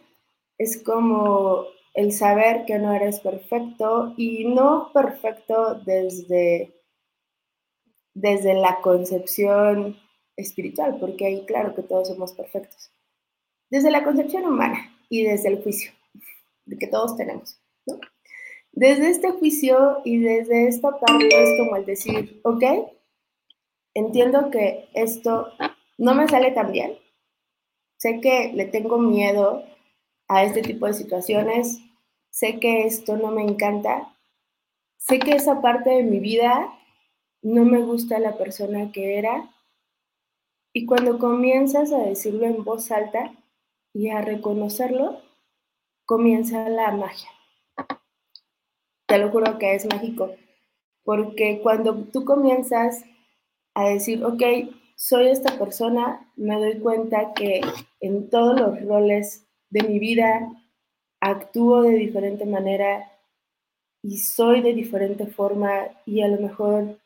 Es 0.59 0.83
como 0.83 1.65
el 1.95 2.13
saber 2.13 2.65
que 2.67 2.79
no 2.79 2.93
eres 2.93 3.21
perfecto 3.21 4.15
y 4.17 4.45
no 4.45 4.91
perfecto 4.93 5.75
desde 5.85 6.75
desde 8.13 8.55
la 8.55 8.81
concepción 8.81 9.97
espiritual, 10.37 10.99
porque 10.99 11.27
ahí 11.27 11.47
claro 11.47 11.75
que 11.75 11.83
todos 11.83 12.09
somos 12.09 12.33
perfectos. 12.33 12.91
Desde 13.71 13.91
la 13.91 14.03
concepción 14.03 14.45
humana, 14.47 14.91
y 15.11 15.25
desde 15.25 15.49
el 15.49 15.63
juicio 15.63 15.93
que 16.79 16.87
todos 16.87 17.17
tenemos. 17.17 17.61
Desde 18.73 19.11
este 19.11 19.33
juicio 19.33 20.01
y 20.05 20.19
desde 20.19 20.69
esta 20.69 20.99
parte 20.99 21.27
es 21.27 21.59
como 21.59 21.77
el 21.77 21.85
decir, 21.85 22.41
ok, 22.45 22.63
entiendo 23.95 24.51
que 24.53 24.89
esto 24.95 25.49
no 25.99 26.15
me 26.15 26.29
sale 26.29 26.53
tan 26.53 26.71
bien, 26.71 26.97
sé 27.97 28.21
que 28.21 28.53
le 28.55 28.67
tengo 28.67 28.99
miedo 28.99 29.65
a 30.31 30.45
este 30.45 30.63
tipo 30.63 30.87
de 30.87 30.95
situaciones, 30.95 31.81
sé 32.31 32.61
que 32.61 32.87
esto 32.87 33.17
no 33.17 33.33
me 33.33 33.43
encanta, 33.43 34.17
sé 34.97 35.19
que 35.19 35.33
esa 35.33 35.61
parte 35.61 35.91
de 35.91 36.05
mi 36.05 36.21
vida 36.21 36.73
no 37.43 37.65
me 37.65 37.83
gusta 37.83 38.21
la 38.21 38.39
persona 38.39 38.93
que 38.93 39.19
era. 39.19 39.51
Y 40.73 40.87
cuando 40.87 41.19
comienzas 41.19 41.93
a 41.93 41.99
decirlo 41.99 42.47
en 42.47 42.63
voz 42.63 42.93
alta, 42.93 43.33
y 43.93 44.11
a 44.11 44.21
reconocerlo, 44.23 45.21
comienza 46.05 46.69
la 46.69 46.93
magia. 46.93 47.29
Te 49.07 49.19
lo 49.19 49.31
juro 49.31 49.59
que 49.59 49.75
es 49.75 49.85
mágico, 49.87 50.31
porque 51.03 51.59
cuando 51.61 52.05
tú 52.05 52.25
comienzas 52.25 53.05
a 53.75 53.89
decir, 53.89 54.25
ok, 54.25 54.43
soy 54.95 55.27
esta 55.31 55.59
persona, 55.59 56.33
me 56.37 56.55
doy 56.55 56.79
cuenta 56.79 57.35
que 57.35 57.63
en 58.01 58.31
todos 58.31 58.61
los 58.61 58.81
roles 58.85 59.50
de 59.71 59.83
mi 59.83 59.99
vida 59.99 60.53
actúo 61.21 61.83
de 61.83 61.95
diferente 61.95 62.45
manera 62.45 63.11
y 64.03 64.19
soy 64.19 64.63
de 64.63 64.73
diferente 64.75 65.27
forma 65.27 65.89
y 66.07 66.23
a 66.23 66.29
lo 66.29 66.41
mejor 66.41 66.99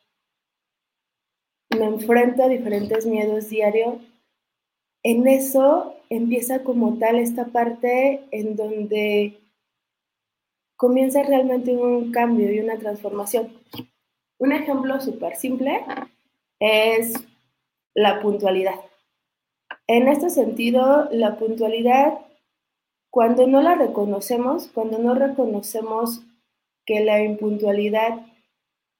me 1.70 1.86
enfrento 1.86 2.44
a 2.44 2.48
diferentes 2.48 3.06
miedos 3.06 3.48
diarios 3.48 3.96
en 5.04 5.28
eso 5.28 5.94
empieza 6.08 6.64
como 6.64 6.98
tal 6.98 7.16
esta 7.16 7.46
parte 7.46 8.24
en 8.30 8.56
donde 8.56 9.38
comienza 10.76 11.22
realmente 11.22 11.76
un 11.76 12.10
cambio 12.10 12.50
y 12.50 12.60
una 12.60 12.78
transformación. 12.78 13.52
Un 14.38 14.52
ejemplo 14.52 15.00
súper 15.00 15.36
simple 15.36 15.84
es 16.58 17.12
la 17.94 18.20
puntualidad. 18.22 18.80
En 19.86 20.08
este 20.08 20.30
sentido, 20.30 21.08
la 21.12 21.36
puntualidad, 21.36 22.18
cuando 23.14 23.46
no 23.46 23.62
la 23.62 23.76
reconocemos, 23.76 24.66
cuando 24.74 24.98
no 24.98 25.14
reconocemos 25.14 26.22
que 26.84 26.98
la 26.98 27.22
impuntualidad 27.22 28.26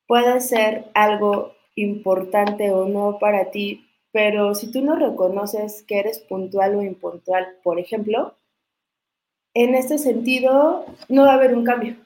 puede 0.06 0.40
ser 0.40 0.84
algo 0.94 1.56
importante 1.74 2.70
o 2.70 2.86
no 2.86 3.18
para 3.18 3.50
ti, 3.50 3.84
pero 4.12 4.54
si 4.54 4.70
tú 4.70 4.82
no 4.82 4.94
reconoces 4.94 5.82
que 5.82 5.98
eres 5.98 6.20
puntual 6.20 6.76
o 6.76 6.82
impuntual, 6.84 7.56
por 7.64 7.80
ejemplo, 7.80 8.36
en 9.52 9.74
este 9.74 9.98
sentido 9.98 10.86
no 11.08 11.22
va 11.22 11.32
a 11.32 11.34
haber 11.34 11.52
un 11.52 11.64
cambio. 11.64 11.96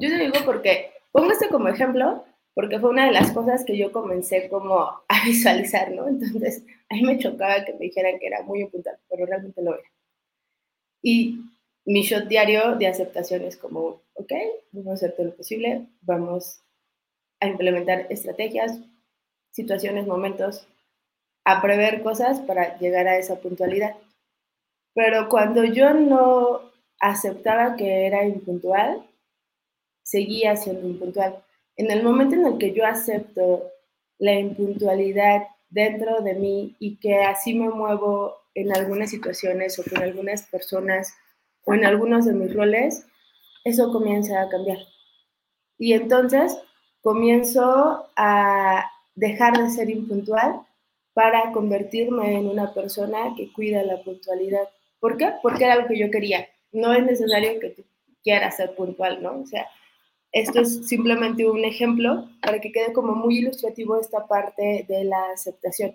Yo 0.00 0.08
te 0.08 0.18
digo 0.18 0.38
porque, 0.46 0.92
pongo 1.12 1.30
este 1.30 1.50
como 1.50 1.68
ejemplo, 1.68 2.24
porque 2.54 2.80
fue 2.80 2.88
una 2.88 3.04
de 3.04 3.12
las 3.12 3.32
cosas 3.32 3.66
que 3.66 3.76
yo 3.76 3.92
comencé 3.92 4.48
como 4.48 4.80
a 4.80 5.04
visualizar, 5.26 5.92
¿no? 5.92 6.08
Entonces, 6.08 6.64
a 6.88 6.94
mí 6.94 7.02
me 7.02 7.18
chocaba 7.18 7.66
que 7.66 7.74
me 7.74 7.80
dijeran 7.80 8.18
que 8.18 8.28
era 8.28 8.42
muy 8.44 8.62
impuntual, 8.62 8.96
pero 9.10 9.26
realmente 9.26 9.60
lo 9.60 9.74
era. 9.74 9.93
Y 11.06 11.44
mi 11.84 12.00
shot 12.00 12.28
diario 12.28 12.76
de 12.76 12.86
aceptación 12.86 13.42
es 13.42 13.58
como, 13.58 14.00
ok, 14.14 14.32
vamos 14.72 14.90
a 14.90 14.94
hacer 14.94 15.12
todo 15.14 15.26
lo 15.26 15.36
posible, 15.36 15.86
vamos 16.00 16.62
a 17.40 17.46
implementar 17.46 18.06
estrategias, 18.08 18.80
situaciones, 19.50 20.06
momentos 20.06 20.66
a 21.44 21.60
prever 21.60 22.02
cosas 22.02 22.40
para 22.40 22.78
llegar 22.78 23.06
a 23.06 23.18
esa 23.18 23.38
puntualidad. 23.38 23.96
Pero 24.94 25.28
cuando 25.28 25.62
yo 25.64 25.92
no 25.92 26.72
aceptaba 27.00 27.76
que 27.76 28.06
era 28.06 28.24
impuntual, 28.24 29.06
seguía 30.02 30.56
siendo 30.56 30.88
impuntual. 30.88 31.44
En 31.76 31.90
el 31.90 32.02
momento 32.02 32.34
en 32.34 32.46
el 32.46 32.56
que 32.56 32.72
yo 32.72 32.86
acepto 32.86 33.70
la 34.18 34.32
impuntualidad 34.32 35.48
dentro 35.68 36.22
de 36.22 36.32
mí 36.32 36.76
y 36.78 36.96
que 36.96 37.18
así 37.18 37.52
me 37.52 37.68
muevo 37.68 38.43
en 38.54 38.74
algunas 38.74 39.10
situaciones 39.10 39.78
o 39.78 39.84
con 39.84 40.02
algunas 40.02 40.42
personas 40.46 41.14
o 41.64 41.74
en 41.74 41.84
algunos 41.84 42.26
de 42.26 42.34
mis 42.34 42.54
roles, 42.54 43.06
eso 43.64 43.92
comienza 43.92 44.40
a 44.40 44.48
cambiar. 44.48 44.78
Y 45.78 45.92
entonces 45.94 46.56
comienzo 47.02 48.08
a 48.16 48.90
dejar 49.14 49.56
de 49.58 49.70
ser 49.70 49.90
impuntual 49.90 50.60
para 51.14 51.52
convertirme 51.52 52.36
en 52.38 52.48
una 52.48 52.74
persona 52.74 53.34
que 53.36 53.52
cuida 53.52 53.82
la 53.82 54.02
puntualidad. 54.02 54.68
¿Por 55.00 55.16
qué? 55.16 55.32
Porque 55.42 55.64
era 55.64 55.76
lo 55.76 55.86
que 55.86 55.98
yo 55.98 56.10
quería. 56.10 56.48
No 56.72 56.92
es 56.92 57.04
necesario 57.04 57.60
que 57.60 57.70
tú 57.70 57.84
quieras 58.22 58.56
ser 58.56 58.74
puntual, 58.74 59.22
¿no? 59.22 59.40
O 59.40 59.46
sea, 59.46 59.66
esto 60.32 60.60
es 60.60 60.88
simplemente 60.88 61.48
un 61.48 61.64
ejemplo 61.64 62.28
para 62.42 62.60
que 62.60 62.72
quede 62.72 62.92
como 62.92 63.14
muy 63.14 63.38
ilustrativo 63.38 64.00
esta 64.00 64.26
parte 64.26 64.84
de 64.88 65.04
la 65.04 65.30
aceptación. 65.32 65.94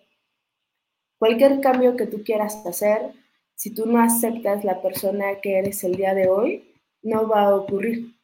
Cualquier 1.19 1.61
cambio 1.61 1.95
que 1.95 2.07
tú 2.07 2.23
quieras 2.23 2.65
hacer, 2.65 3.11
si 3.53 3.73
tú 3.73 3.85
no 3.85 4.01
aceptas 4.01 4.63
la 4.63 4.81
persona 4.81 5.41
que 5.41 5.59
eres 5.59 5.83
el 5.83 5.95
día 5.95 6.13
de 6.13 6.29
hoy, 6.29 6.73
no 7.01 7.27
va 7.27 7.43
a 7.43 7.55
ocurrir. 7.55 8.15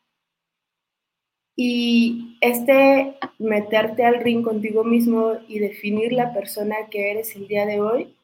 Y 1.57 2.37
este 2.41 3.17
meterte 3.37 4.03
al 4.03 4.21
ring 4.21 4.43
contigo 4.43 4.83
mismo 4.83 5.33
y 5.47 5.59
definir 5.59 6.13
la 6.13 6.33
persona 6.33 6.75
que 6.89 7.11
eres 7.11 7.35
el 7.35 7.47
día 7.47 7.65
de 7.65 7.81
hoy, 7.81 8.15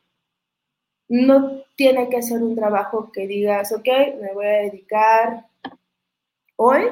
no 1.10 1.64
tiene 1.76 2.10
que 2.10 2.22
ser 2.22 2.42
un 2.42 2.56
trabajo 2.56 3.12
que 3.12 3.28
digas, 3.28 3.74
ok, 3.74 3.88
me 4.22 4.34
voy 4.34 4.46
a 4.46 4.62
dedicar 4.64 5.46
hoy 6.56 6.84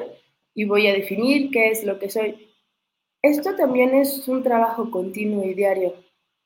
y 0.54 0.66
voy 0.66 0.86
a 0.86 0.92
definir 0.92 1.50
qué 1.50 1.70
es 1.70 1.84
lo 1.84 1.98
que 1.98 2.10
soy. 2.10 2.48
Esto 3.22 3.56
también 3.56 3.94
es 3.94 4.28
un 4.28 4.42
trabajo 4.42 4.90
continuo 4.90 5.44
y 5.44 5.54
diario, 5.54 5.94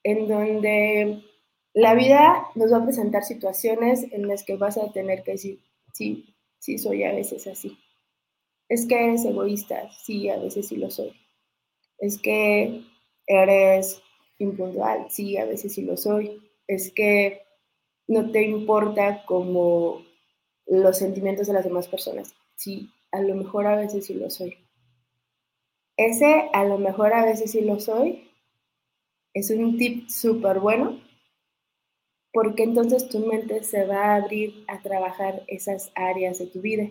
en 0.05 0.29
donde 0.29 1.25
la 1.73 1.95
vida 1.95 2.47
nos 2.55 2.73
va 2.73 2.79
a 2.79 2.85
presentar 2.85 3.25
situaciones 3.25 4.07
en 4.13 4.29
las 4.29 4.45
que 4.45 4.57
vas 4.57 4.79
a 4.79 4.93
tener 4.93 5.25
que 5.25 5.33
decir, 5.33 5.61
sí, 5.93 6.37
sí 6.61 6.79
soy 6.79 7.03
a 7.03 7.13
veces 7.13 7.47
así 7.49 7.77
es 8.69 8.87
que 8.87 9.05
eres 9.05 9.25
egoísta, 9.25 9.91
sí, 10.03 10.29
a 10.29 10.37
veces 10.37 10.69
sí 10.69 10.77
lo 10.77 10.91
soy. 10.91 11.13
Es 11.99 12.21
que 12.21 12.83
eres 13.27 14.03
impuntual, 14.39 15.07
sí, 15.11 15.37
a 15.37 15.45
veces 15.45 15.75
sí 15.75 15.83
lo 15.83 15.97
soy. 15.97 16.43
Es 16.67 16.93
que 16.93 17.43
no 18.07 18.31
te 18.31 18.43
importa 18.43 19.25
como 19.27 20.05
los 20.67 20.99
sentimientos 20.99 21.47
de 21.47 21.53
las 21.53 21.65
demás 21.65 21.89
personas, 21.89 22.35
sí, 22.57 22.91
a 23.13 23.21
lo 23.21 23.35
mejor 23.35 23.67
a 23.67 23.77
veces 23.77 24.07
sí 24.07 24.15
lo 24.15 24.31
soy. 24.31 24.57
Ese 25.97 26.49
a 26.53 26.65
lo 26.65 26.79
mejor 26.79 27.13
a 27.13 27.25
veces 27.25 27.53
sí 27.53 27.61
lo 27.61 27.79
soy 27.79 28.29
es 29.35 29.51
un 29.51 29.77
tip 29.77 30.09
súper 30.09 30.61
bueno 30.61 31.01
porque 32.35 32.65
entonces 32.65 33.09
tu 33.09 33.21
mente 33.21 33.63
se 33.63 33.87
va 33.87 34.07
a 34.07 34.17
abrir 34.17 34.65
a 34.67 34.83
trabajar 34.83 35.45
esas 35.47 35.93
áreas 35.95 36.41
de 36.41 36.47
tu 36.47 36.61
vida. 36.61 36.91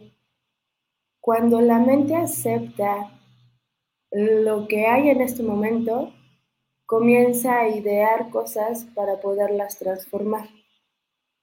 Cuando 1.20 1.60
la 1.60 1.80
mente 1.80 2.16
acepta 2.16 3.20
lo 4.10 4.70
que 4.70 4.86
hay 4.88 5.10
en 5.10 5.20
este 5.20 5.44
momento, 5.44 6.14
comienza 6.86 7.60
a 7.60 7.68
idear 7.68 8.30
cosas 8.30 8.86
para 8.96 9.20
poderlas 9.20 9.78
transformar. 9.78 10.48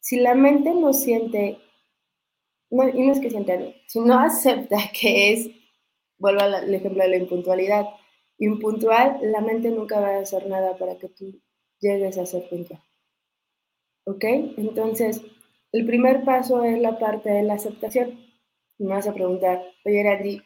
Si 0.00 0.16
la 0.16 0.34
mente 0.34 0.72
no 0.74 0.94
siente, 0.94 1.58
no, 2.70 2.88
y 2.88 3.06
no 3.06 3.12
es 3.12 3.20
que 3.20 3.28
sienta, 3.28 3.58
si 3.86 4.00
no 4.00 4.18
acepta 4.18 4.78
que 4.98 5.34
es, 5.34 5.50
vuelvo 6.16 6.40
al 6.40 6.74
ejemplo 6.74 7.02
de 7.02 7.10
la 7.10 7.16
impuntualidad, 7.16 7.84
impuntual, 8.40 9.20
la 9.22 9.40
mente 9.40 9.70
nunca 9.70 10.00
va 10.00 10.16
a 10.16 10.20
hacer 10.20 10.48
nada 10.48 10.76
para 10.76 10.98
que 10.98 11.08
tú 11.08 11.40
llegues 11.78 12.18
a 12.18 12.26
ser 12.26 12.48
puntual. 12.48 12.82
¿Ok? 14.04 14.24
Entonces, 14.56 15.22
el 15.72 15.86
primer 15.86 16.24
paso 16.24 16.64
es 16.64 16.80
la 16.80 16.98
parte 16.98 17.30
de 17.30 17.44
la 17.44 17.54
aceptación 17.54 18.30
me 18.80 18.94
vas 18.94 19.06
a 19.06 19.12
preguntar, 19.12 19.62
oye 19.84 20.02
Randy, 20.02 20.42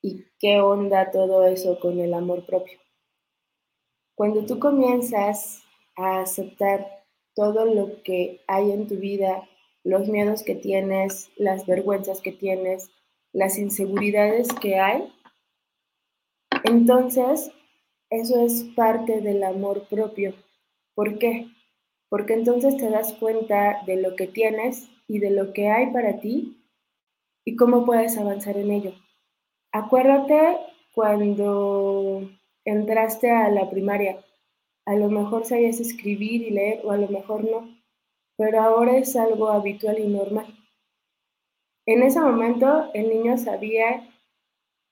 ¿y 0.00 0.24
qué 0.38 0.60
onda 0.60 1.10
todo 1.10 1.44
eso 1.46 1.80
con 1.80 1.98
el 1.98 2.14
amor 2.14 2.46
propio? 2.46 2.78
Cuando 4.14 4.46
tú 4.46 4.60
comienzas 4.60 5.62
a 5.96 6.20
aceptar 6.20 7.04
todo 7.34 7.64
lo 7.66 8.02
que 8.04 8.40
hay 8.46 8.70
en 8.70 8.86
tu 8.86 8.96
vida, 8.96 9.48
los 9.82 10.08
miedos 10.08 10.44
que 10.44 10.54
tienes, 10.54 11.30
las 11.36 11.66
vergüenzas 11.66 12.20
que 12.20 12.32
tienes, 12.32 12.88
las 13.32 13.58
inseguridades 13.58 14.48
que 14.60 14.78
hay, 14.78 15.12
entonces 16.66 17.50
eso 18.10 18.44
es 18.44 18.64
parte 18.74 19.20
del 19.20 19.42
amor 19.42 19.86
propio. 19.88 20.34
¿Por 20.94 21.18
qué? 21.18 21.48
Porque 22.08 22.34
entonces 22.34 22.76
te 22.76 22.90
das 22.90 23.12
cuenta 23.14 23.82
de 23.86 23.96
lo 23.96 24.16
que 24.16 24.26
tienes 24.26 24.88
y 25.08 25.18
de 25.18 25.30
lo 25.30 25.52
que 25.52 25.68
hay 25.68 25.92
para 25.92 26.20
ti 26.20 26.62
y 27.44 27.56
cómo 27.56 27.84
puedes 27.84 28.16
avanzar 28.18 28.56
en 28.56 28.70
ello. 28.70 28.92
Acuérdate 29.72 30.58
cuando 30.94 32.28
entraste 32.64 33.30
a 33.30 33.48
la 33.50 33.68
primaria, 33.70 34.24
a 34.86 34.94
lo 34.94 35.08
mejor 35.10 35.44
sabías 35.44 35.80
escribir 35.80 36.42
y 36.42 36.50
leer 36.50 36.80
o 36.84 36.92
a 36.92 36.96
lo 36.96 37.08
mejor 37.08 37.44
no, 37.44 37.76
pero 38.36 38.60
ahora 38.62 38.96
es 38.96 39.16
algo 39.16 39.48
habitual 39.48 39.98
y 39.98 40.08
normal. 40.08 40.46
En 41.86 42.02
ese 42.02 42.20
momento 42.20 42.90
el 42.94 43.08
niño 43.08 43.38
sabía 43.38 44.08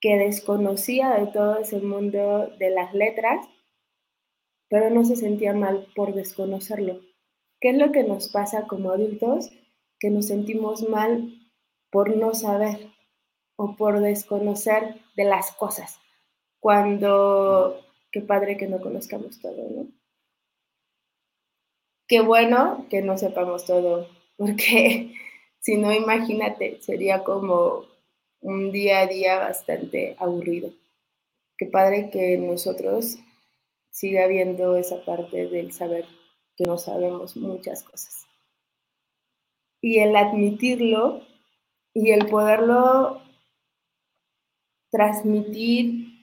que 0.05 0.17
desconocía 0.17 1.15
de 1.15 1.25
todo 1.25 1.57
ese 1.57 1.79
mundo 1.79 2.51
de 2.59 2.69
las 2.69 2.93
letras, 2.93 3.43
pero 4.69 4.91
no 4.91 5.03
se 5.03 5.15
sentía 5.15 5.51
mal 5.51 5.87
por 5.95 6.13
desconocerlo. 6.13 7.01
¿Qué 7.59 7.69
es 7.69 7.77
lo 7.79 7.91
que 7.91 8.03
nos 8.03 8.29
pasa 8.29 8.67
como 8.67 8.91
adultos? 8.91 9.49
Que 9.99 10.11
nos 10.11 10.27
sentimos 10.27 10.87
mal 10.87 11.33
por 11.89 12.15
no 12.15 12.35
saber 12.35 12.91
o 13.57 13.75
por 13.75 13.99
desconocer 13.99 15.01
de 15.15 15.23
las 15.23 15.51
cosas, 15.53 15.99
cuando 16.59 17.81
qué 18.11 18.21
padre 18.21 18.57
que 18.57 18.67
no 18.67 18.79
conozcamos 18.81 19.39
todo, 19.39 19.67
¿no? 19.71 19.87
Qué 22.07 22.21
bueno 22.21 22.85
que 22.91 23.01
no 23.01 23.17
sepamos 23.17 23.65
todo, 23.65 24.07
porque 24.37 25.15
si 25.61 25.77
no, 25.77 25.91
imagínate, 25.91 26.79
sería 26.83 27.23
como 27.23 27.94
un 28.41 28.71
día 28.71 29.01
a 29.01 29.07
día 29.07 29.39
bastante 29.39 30.15
aburrido. 30.19 30.71
Qué 31.57 31.67
padre 31.67 32.09
que 32.11 32.37
nosotros 32.37 33.17
siga 33.91 34.25
habiendo 34.25 34.75
esa 34.75 35.03
parte 35.05 35.47
del 35.47 35.71
saber 35.71 36.05
que 36.55 36.65
no 36.65 36.77
sabemos 36.77 37.37
muchas 37.37 37.83
cosas. 37.83 38.25
Y 39.81 39.99
el 39.99 40.15
admitirlo 40.15 41.21
y 41.93 42.11
el 42.11 42.27
poderlo 42.27 43.21
transmitir 44.91 46.15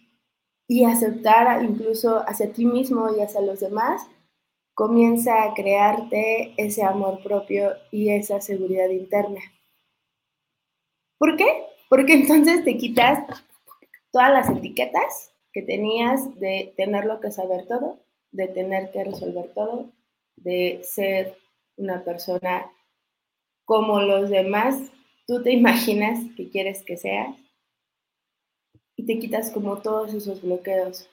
y 0.68 0.84
aceptar 0.84 1.62
incluso 1.62 2.24
hacia 2.26 2.52
ti 2.52 2.64
mismo 2.64 3.14
y 3.14 3.20
hacia 3.20 3.42
los 3.42 3.60
demás, 3.60 4.06
comienza 4.74 5.42
a 5.42 5.54
crearte 5.54 6.54
ese 6.56 6.82
amor 6.82 7.22
propio 7.22 7.72
y 7.90 8.10
esa 8.10 8.40
seguridad 8.40 8.88
interna. 8.88 9.40
¿Por 11.18 11.36
qué? 11.36 11.71
Porque 11.92 12.14
entonces 12.14 12.64
te 12.64 12.78
quitas 12.78 13.22
todas 14.12 14.32
las 14.32 14.48
etiquetas 14.48 15.34
que 15.52 15.60
tenías 15.60 16.40
de 16.40 16.72
tenerlo 16.74 17.20
que 17.20 17.30
saber 17.30 17.66
todo, 17.66 17.98
de 18.30 18.48
tener 18.48 18.90
que 18.92 19.04
resolver 19.04 19.52
todo, 19.52 19.90
de 20.36 20.80
ser 20.84 21.36
una 21.76 22.02
persona 22.02 22.72
como 23.66 24.00
los 24.00 24.30
demás 24.30 24.90
tú 25.26 25.42
te 25.42 25.52
imaginas 25.52 26.18
que 26.34 26.48
quieres 26.48 26.82
que 26.82 26.96
sea 26.96 27.36
y 28.96 29.04
te 29.04 29.18
quitas 29.18 29.50
como 29.50 29.82
todos 29.82 30.14
esos 30.14 30.40
bloqueos. 30.40 31.10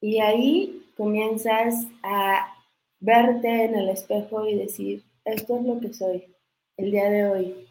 Y 0.00 0.18
ahí 0.18 0.90
comienzas 0.96 1.86
a 2.02 2.52
verte 2.98 3.66
en 3.66 3.76
el 3.76 3.90
espejo 3.90 4.44
y 4.44 4.56
decir, 4.56 5.04
esto 5.24 5.56
es 5.56 5.64
lo 5.64 5.78
que 5.78 5.94
soy 5.94 6.34
el 6.78 6.90
día 6.90 7.08
de 7.10 7.30
hoy. 7.30 7.67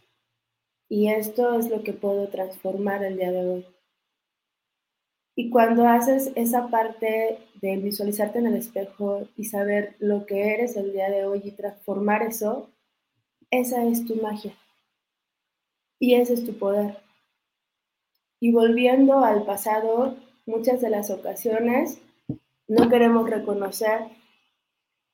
Y 0.89 1.09
esto 1.09 1.57
es 1.59 1.69
lo 1.69 1.83
que 1.83 1.93
puedo 1.93 2.29
transformar 2.29 3.03
el 3.03 3.17
día 3.17 3.31
de 3.31 3.45
hoy. 3.47 3.65
Y 5.35 5.49
cuando 5.49 5.87
haces 5.87 6.31
esa 6.35 6.67
parte 6.69 7.39
de 7.61 7.77
visualizarte 7.77 8.39
en 8.39 8.47
el 8.47 8.55
espejo 8.55 9.27
y 9.35 9.45
saber 9.45 9.95
lo 9.99 10.25
que 10.25 10.53
eres 10.53 10.75
el 10.77 10.93
día 10.93 11.09
de 11.09 11.25
hoy 11.25 11.41
y 11.43 11.51
transformar 11.51 12.23
eso, 12.23 12.71
esa 13.51 13.83
es 13.83 14.05
tu 14.05 14.15
magia. 14.15 14.57
Y 15.99 16.15
ese 16.15 16.33
es 16.33 16.45
tu 16.45 16.57
poder. 16.57 16.97
Y 18.39 18.51
volviendo 18.51 19.19
al 19.19 19.45
pasado, 19.45 20.15
muchas 20.45 20.81
de 20.81 20.89
las 20.89 21.09
ocasiones 21.09 21.99
no 22.67 22.89
queremos 22.89 23.29
reconocer 23.29 24.07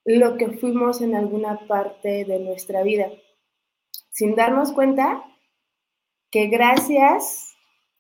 lo 0.06 0.38
que 0.38 0.52
fuimos 0.52 1.02
en 1.02 1.16
alguna 1.16 1.68
parte 1.68 2.26
de 2.26 2.40
nuestra 2.40 2.84
vida, 2.84 3.10
sin 4.10 4.36
darnos 4.36 4.72
cuenta 4.74 5.24
que 6.34 6.48
gracias 6.48 7.56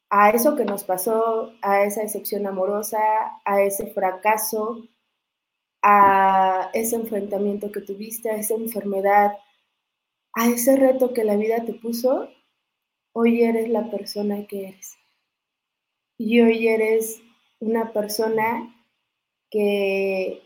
a 0.10 0.32
eso 0.32 0.56
que 0.56 0.66
nos 0.66 0.84
pasó, 0.84 1.54
a 1.62 1.84
esa 1.84 2.02
excepción 2.02 2.48
amorosa, 2.48 2.98
a 3.46 3.62
ese 3.62 3.94
fracaso, 3.94 4.88
a 5.84 6.72
ese 6.74 6.96
enfrentamiento 6.96 7.72
que 7.72 7.82
tuviste, 7.82 8.32
a 8.32 8.38
esa 8.38 8.56
enfermedad, 8.56 9.34
a 10.34 10.48
ese 10.48 10.76
reto 10.78 11.14
que 11.14 11.24
la 11.24 11.36
vida 11.36 11.64
te 11.64 11.74
puso, 11.74 12.28
hoy 13.14 13.44
eres 13.44 13.70
la 13.70 13.92
persona 13.92 14.48
que 14.48 14.70
eres. 14.70 14.96
Y 16.18 16.42
hoy 16.42 16.70
eres 16.70 17.22
una 17.60 17.94
persona 17.94 18.76
que 19.52 20.42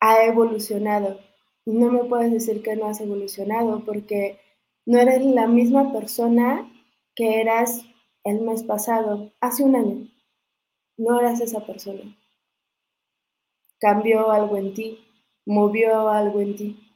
ha 0.00 0.24
evolucionado. 0.24 1.20
Y 1.66 1.72
no 1.72 1.92
me 1.92 2.04
puedes 2.04 2.32
decir 2.32 2.62
que 2.62 2.76
no 2.76 2.86
has 2.86 3.02
evolucionado 3.02 3.84
porque 3.84 4.41
no 4.84 4.98
eres 4.98 5.24
la 5.24 5.46
misma 5.46 5.92
persona 5.92 6.68
que 7.14 7.40
eras 7.40 7.82
el 8.24 8.40
mes 8.40 8.62
pasado, 8.62 9.32
hace 9.40 9.64
un 9.64 9.76
año. 9.76 10.08
No 10.96 11.18
eras 11.20 11.40
esa 11.40 11.64
persona. 11.66 12.16
Cambió 13.78 14.30
algo 14.30 14.56
en 14.56 14.74
ti, 14.74 14.98
movió 15.44 16.08
algo 16.08 16.40
en 16.40 16.56
ti. 16.56 16.92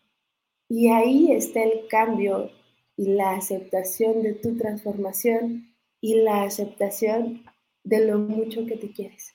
Y 0.69 0.89
ahí 0.89 1.33
está 1.33 1.63
el 1.63 1.87
cambio 1.89 2.51
y 2.97 3.07
la 3.15 3.33
aceptación 3.33 4.23
de 4.23 4.35
tu 4.35 4.57
transformación 4.57 5.75
y 6.01 6.23
la 6.23 6.43
aceptación 6.43 7.45
de 7.85 8.07
lo 8.07 8.19
mucho 8.19 8.67
que 8.67 8.77
te 8.77 8.91
quieres. 8.91 9.35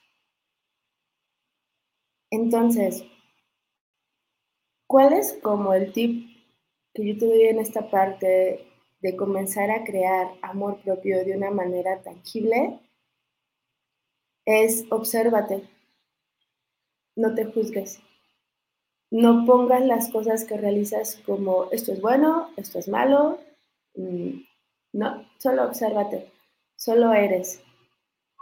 Entonces, 2.30 3.04
¿cuál 4.88 5.14
es 5.14 5.38
como 5.42 5.74
el 5.74 5.92
tip 5.92 6.31
que 6.94 7.08
yo 7.08 7.18
te 7.18 7.26
doy 7.26 7.44
en 7.44 7.60
esta 7.60 7.90
parte 7.90 8.66
de 9.02 9.16
comenzar 9.16 9.72
a 9.72 9.84
crear 9.84 10.28
amor 10.42 10.80
propio 10.82 11.24
de 11.26 11.36
una 11.36 11.52
manera 11.52 12.02
tangible? 12.02 12.80
Es 14.46 14.86
obsérvate, 14.90 15.68
no 17.16 17.34
te 17.36 17.46
juzgues, 17.46 18.00
no 19.12 19.46
pongas 19.46 19.86
las 19.86 20.10
cosas 20.10 20.46
que 20.46 20.58
realizas 20.58 21.22
como 21.26 21.70
esto 21.72 21.92
es 21.92 22.02
bueno, 22.02 22.50
esto 22.58 22.80
es 22.80 22.88
malo, 22.88 23.40
mm, 23.96 24.42
no, 24.94 25.26
solo 25.38 25.66
obsérvate, 25.66 26.32
solo 26.76 27.14
eres. 27.14 27.62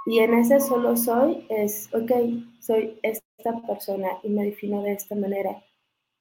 Y 0.06 0.20
en 0.20 0.34
ese 0.34 0.60
solo 0.60 0.96
soy 0.96 1.46
es, 1.50 1.94
ok, 1.94 2.12
soy 2.60 3.00
esta 3.04 3.62
persona 3.68 4.10
y 4.24 4.30
me 4.30 4.46
defino 4.46 4.82
de 4.82 4.94
esta 4.94 5.16
manera. 5.16 5.64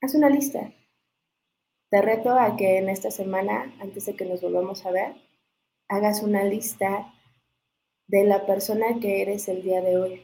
Haz 0.00 0.14
una 0.14 0.28
lista. 0.30 0.72
Te 1.90 2.02
reto 2.02 2.38
a 2.38 2.56
que 2.56 2.78
en 2.78 2.88
esta 2.88 3.10
semana, 3.10 3.74
antes 3.80 4.06
de 4.06 4.14
que 4.14 4.24
nos 4.24 4.42
volvamos 4.42 4.84
a 4.84 4.90
ver, 4.90 5.14
hagas 5.88 6.22
una 6.22 6.44
lista 6.44 7.14
de 8.06 8.24
la 8.24 8.46
persona 8.46 9.00
que 9.00 9.22
eres 9.22 9.48
el 9.48 9.62
día 9.62 9.80
de 9.80 9.96
hoy. 9.96 10.22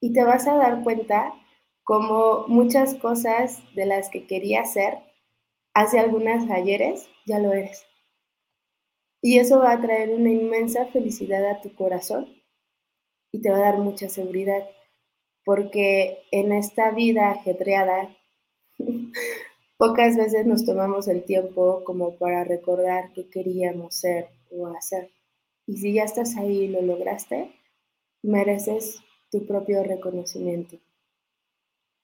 Y 0.00 0.12
te 0.12 0.24
vas 0.24 0.46
a 0.46 0.56
dar 0.56 0.82
cuenta 0.82 1.34
como 1.82 2.46
muchas 2.48 2.94
cosas 2.94 3.62
de 3.74 3.86
las 3.86 4.08
que 4.08 4.26
quería 4.26 4.64
ser 4.64 4.98
hace 5.74 5.98
algunas 5.98 6.50
ayeres, 6.50 7.08
ya 7.26 7.38
lo 7.38 7.52
eres. 7.52 7.86
Y 9.20 9.38
eso 9.38 9.58
va 9.58 9.72
a 9.72 9.80
traer 9.80 10.10
una 10.10 10.30
inmensa 10.30 10.86
felicidad 10.86 11.44
a 11.50 11.60
tu 11.60 11.74
corazón 11.74 12.28
y 13.32 13.40
te 13.40 13.50
va 13.50 13.56
a 13.56 13.72
dar 13.72 13.78
mucha 13.78 14.08
seguridad, 14.08 14.68
porque 15.44 16.22
en 16.30 16.52
esta 16.52 16.90
vida 16.90 17.30
ajetreada, 17.30 18.14
pocas 19.76 20.16
veces 20.16 20.46
nos 20.46 20.64
tomamos 20.64 21.08
el 21.08 21.24
tiempo 21.24 21.82
como 21.84 22.16
para 22.16 22.44
recordar 22.44 23.12
qué 23.12 23.28
queríamos 23.28 23.96
ser 23.96 24.28
o 24.50 24.66
hacer. 24.68 25.10
Y 25.66 25.78
si 25.78 25.94
ya 25.94 26.04
estás 26.04 26.36
ahí 26.36 26.62
y 26.62 26.68
lo 26.68 26.82
lograste, 26.82 27.52
mereces 28.22 29.00
tu 29.30 29.46
propio 29.46 29.82
reconocimiento. 29.82 30.78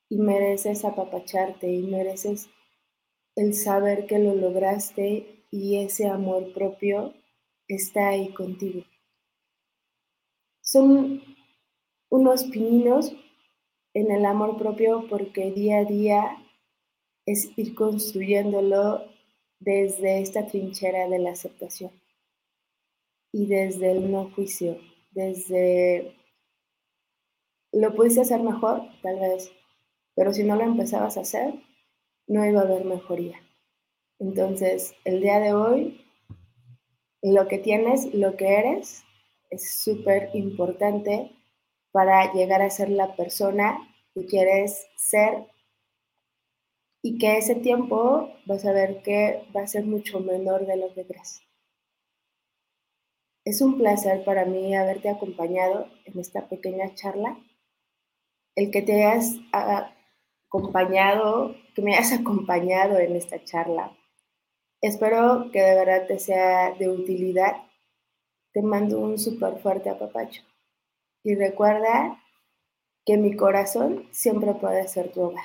Y 0.08 0.18
mereces 0.18 0.84
apapacharte 0.84 1.70
y 1.70 1.82
mereces 1.82 2.48
el 3.36 3.54
saber 3.54 4.06
que 4.06 4.18
lo 4.18 4.34
lograste 4.34 5.44
y 5.50 5.78
ese 5.78 6.08
amor 6.08 6.52
propio 6.52 7.14
está 7.68 8.08
ahí 8.08 8.32
contigo. 8.32 8.84
Son 10.62 11.22
unos 12.08 12.44
pininos 12.44 13.12
en 13.94 14.10
el 14.10 14.24
amor 14.24 14.58
propio 14.58 15.06
porque 15.08 15.52
día 15.52 15.78
a 15.78 15.84
día 15.84 16.39
es 17.30 17.56
ir 17.56 17.74
construyéndolo 17.74 19.04
desde 19.58 20.20
esta 20.20 20.46
trinchera 20.46 21.08
de 21.08 21.18
la 21.18 21.30
aceptación 21.32 21.92
y 23.32 23.46
desde 23.46 23.92
el 23.92 24.10
no 24.10 24.30
juicio, 24.30 24.78
desde 25.12 26.16
lo 27.72 27.94
pudiste 27.94 28.22
hacer 28.22 28.42
mejor, 28.42 28.82
tal 29.02 29.20
vez, 29.20 29.52
pero 30.16 30.32
si 30.32 30.42
no 30.42 30.56
lo 30.56 30.62
empezabas 30.62 31.16
a 31.16 31.20
hacer, 31.20 31.54
no 32.26 32.44
iba 32.44 32.60
a 32.60 32.64
haber 32.64 32.84
mejoría. 32.84 33.40
Entonces, 34.18 34.94
el 35.04 35.20
día 35.20 35.38
de 35.38 35.54
hoy, 35.54 36.04
lo 37.22 37.46
que 37.46 37.58
tienes, 37.58 38.12
lo 38.12 38.36
que 38.36 38.58
eres, 38.58 39.04
es 39.50 39.82
súper 39.82 40.30
importante 40.34 41.32
para 41.92 42.32
llegar 42.32 42.62
a 42.62 42.70
ser 42.70 42.90
la 42.90 43.14
persona 43.14 43.78
que 44.14 44.26
quieres 44.26 44.86
ser 44.96 45.46
y 47.02 47.18
que 47.18 47.38
ese 47.38 47.54
tiempo 47.54 48.30
vas 48.46 48.64
a 48.64 48.72
ver 48.72 49.02
que 49.02 49.46
va 49.56 49.62
a 49.62 49.66
ser 49.66 49.84
mucho 49.84 50.20
menor 50.20 50.66
de 50.66 50.76
lo 50.76 50.92
que 50.94 51.06
crees. 51.06 51.42
Es 53.44 53.60
un 53.60 53.78
placer 53.78 54.24
para 54.24 54.44
mí 54.44 54.74
haberte 54.74 55.08
acompañado 55.08 55.88
en 56.04 56.18
esta 56.20 56.48
pequeña 56.48 56.94
charla, 56.94 57.38
el 58.54 58.70
que 58.70 58.82
te 58.82 59.04
hayas 59.04 59.36
acompañado, 60.48 61.54
que 61.74 61.82
me 61.82 61.94
hayas 61.94 62.12
acompañado 62.20 62.98
en 62.98 63.16
esta 63.16 63.42
charla 63.44 63.96
Espero 64.82 65.50
que 65.52 65.60
de 65.60 65.74
verdad 65.74 66.06
te 66.06 66.18
sea 66.18 66.72
de 66.72 66.88
utilidad. 66.88 67.64
Te 68.52 68.62
mando 68.62 68.98
un 68.98 69.18
súper 69.18 69.58
fuerte 69.60 69.90
apapacho. 69.90 70.42
Y 71.22 71.34
recuerda 71.34 72.18
que 73.04 73.18
mi 73.18 73.36
corazón 73.36 74.08
siempre 74.10 74.54
puede 74.54 74.88
ser 74.88 75.12
tu 75.12 75.20
hogar. 75.20 75.44